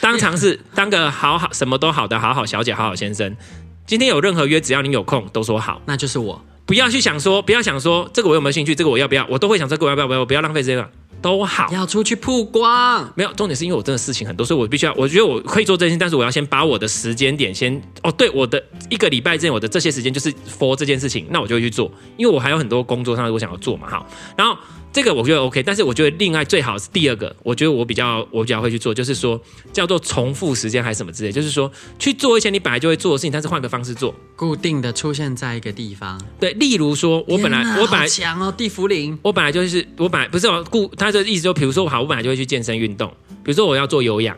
[0.01, 3.37] 当尝试当个好好什么都好的好好小姐好好先生，
[3.85, 6.43] 今天有任何约，只要你有空都说好，那就是我。
[6.65, 10.89] 不要去想说，不要想说这个我有没有兴趣，这个我要不要，我都会想这个我要不要，不要不要浪费这个
[11.21, 11.69] 都好。
[11.71, 24.05] 要出去曝光，没有重点是因为我真的事情很多，所以我必须要，我觉得我可以做这件事，但是我要先把我的时间点先哦，对，我的一个礼拜之内我的这些时间就是 for 这件事情，那我就会去做，因为我还有很多工作上的我想要做嘛，好，
[24.37, 24.57] 然后。
[24.93, 29.41] 这个我觉得 OK，但是我觉得另外最好是第二个，我觉得我比较我比较会去做，就是说
[29.73, 36.21] 叫做重复时间还是什么之类，就是说去做一些你本来就会做的事情，但是换个方式做，固定的出现在一个地方。
[36.39, 43.09] 对，例如说我本来我本来强哦，地茯苓，我本来就是我本来不是我固，他的意思就比如说好，我本来就会去健身运动，
[43.43, 44.37] 比如说我要做有氧，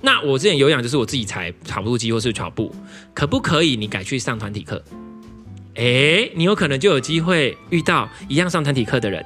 [0.00, 2.74] 那我之前有氧就是我自己踩跑步机或是跑步，
[3.12, 4.82] 可不可以你改去上团体课？
[5.74, 9.22] 哎，你有可能就有机会遇到一样上团体课的人。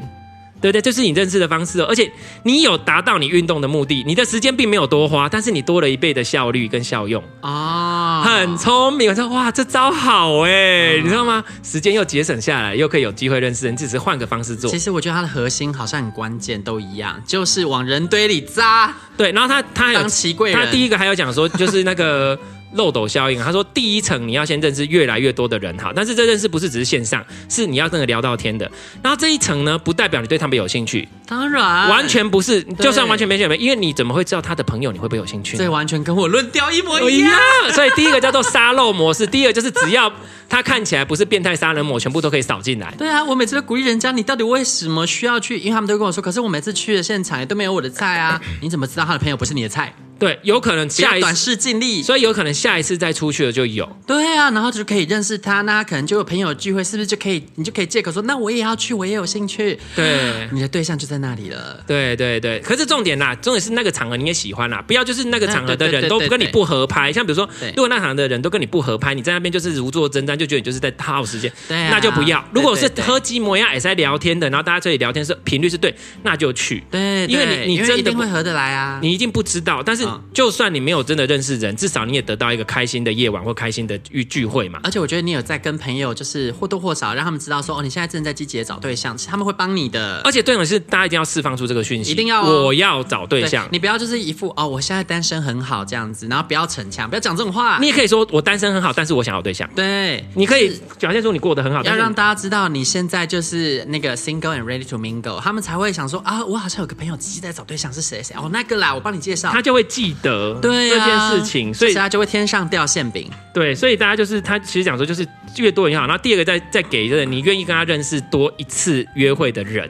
[0.65, 2.11] 对对，就是你认识的方式哦，而且
[2.45, 9.11] 你有达到你运动的目的，你的时间并没有多花，但是你多了一倍的效率跟效用啊，很聪明。
[9.11, 11.45] 我说哇，这招好哎，你知道吗？
[11.63, 14.71] 时间又节省下来，又可以有机会认识人，只是换个方式做。
[14.71, 18.91] 其实我觉得它的核心好像很关键，都一样，就是往人堆里扎。
[19.19, 22.39] 对，然后他他还有当奇贵人，他第一个还有讲说，就是那个。
[22.75, 28.71] 漏斗效应，他说第一层你要先认识越来越多的人，好，但是这认识不是只是线上，是你要真的聊到天的。
[29.03, 35.57] 然后这一层呢，不代表你对他们有兴趣，当然完全不是，就算完全没兴趣，因为你怎么会知道他的朋友你会不会有兴趣？
[35.57, 37.33] 这完全跟我论调一模一样。
[37.73, 40.13] 所以第一个叫做沙漏模式，第二个就是只要
[40.49, 42.95] 他看起来不是变态杀人魔，全部都可以扫进来。
[42.97, 45.59] 对啊，我每次都鼓励人家，你到底为什么需要去？
[45.59, 49.95] 因为他们都跟我说，可是我每次去的现场也都没有我的菜啊， 你怎么知道他的朋友不是你的菜？
[50.17, 53.85] 对，有可能下一次短视近利，所以有可能下一次再出去了就有。
[54.07, 57.45] 对啊，然后就可以认识他，那可能就有朋友聚会，是不是就可以？
[57.57, 59.79] 你就可以借口说，那我也要去，我也有兴趣。
[59.97, 61.83] 对， 你的对象就在那里了。
[61.85, 67.13] 对对对，可是重点啦，重点是那个场合你也喜欢啦，不要就是那个场合的人都跟你不合拍。
[67.13, 71.53] 像比如说，如果那场的人都跟你不合拍，你在那边就是如坐针毡，就觉得你就是在耗时间。
[71.69, 72.45] 对啊，那就不要。
[72.53, 76.83] 如果是喝鸡模样也是在聊天的，然后大家这里聊天是频率是对，那就去。
[76.91, 79.83] 对，因为你你真的一定会合得来啊，你一定不知道。
[79.83, 84.81] 但是就算你没有真的认识人，至少你也得到一个开心的夜晚或开心的聚聚会嘛。
[84.83, 90.21] 而且我觉得你有在跟朋友，就是或多或少让他们知道说，哦，你现在正在积极的找对象，他们会帮你的。
[90.25, 93.65] 而且重点是，大家一定要释放出这个讯息，一定要、哦、我要找对象。
[93.67, 97.79] 对，你不要就是一副哦，我现在单身很好这样子，然后不要逞强，不要讲这种话。
[97.81, 99.69] 你也可以说我单身很好，但是我想要对象。
[99.75, 111.95] 对，你可以表现出你过得很好，要让大家知道你现在就是那个 single and ready to mingle，他们才会想说啊，我好像有个朋友积极在找对象是谁谁哦，那个啦，我帮你介绍，他就会记得对、啊、这件事情，所以。
[111.95, 116.07] 他就会天上掉馅饼，对，所以大家就是他其实讲说，就是越多人越好。
[116.07, 119.89] 然后第二个再再给一个你愿意跟他认识多一次约会的人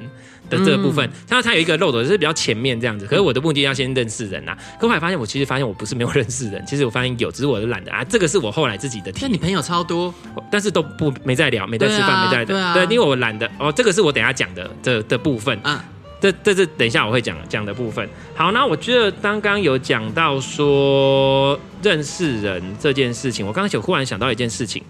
[0.51, 3.07] 的这个部分，他、嗯、它有一个漏斗，就是比较前面这样子。
[3.07, 4.59] 可是我的目的要先认识人呐、啊。
[4.78, 8.05] 可我还发现，我其实发现我不是没有认识人，其实我发现有，只是我懒得啊。
[8.05, 9.32] 这个是我后来自己的体验。
[9.32, 10.12] 你朋友超多，
[10.51, 12.47] 但是都不没在聊，没在吃饭，啊、没在的。
[12.47, 13.72] 对，啊、对，因为我懒得哦。
[13.72, 15.59] 这个是我等下讲的的的部分。
[15.64, 15.78] 嗯。
[16.20, 18.09] 这这是等一下我会讲讲的部分。
[18.34, 24.82] 好，那我觉得刚刚有讲到说认识人这件事情，我刚刚有忽然想到一件事情，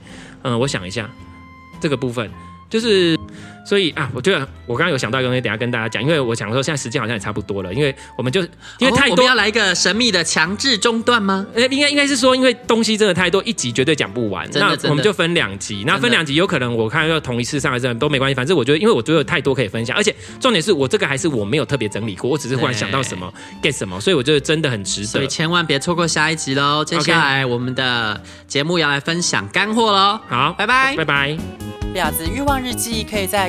[0.43, 1.11] 嗯，我想一下
[1.81, 2.31] 这个部分
[2.71, 3.19] 就是。
[3.65, 8.43] 所以啊，我觉得我刚刚有想到一个东西，等下跟大家讲，因为我想说现在时间好像也差不多了，因为我们就
[8.79, 11.47] 因为太多，哦、我们要来一个神秘的强制中断吗？
[11.55, 26.85] 呃，应该应该是说，因为东西真的太多，一集绝对讲不完，那我们就分两集，那分两集有可能我看要同一次上来这样都没关系，反正我觉得，因为我觉得有太多可以分享，而且重点是我这个还是我没有特别整理过，我只是忽然想到什么 get 什么，所以我觉得真的很值得，所以千万别错过下一集喽。
[26.85, 31.39] 接下来我们的节目要来分享干货喽，好，拜拜，拜拜。
[31.95, 33.49] 婊子欲望日记可以在